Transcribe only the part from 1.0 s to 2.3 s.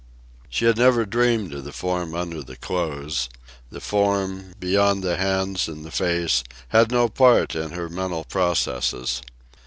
dreamed of the form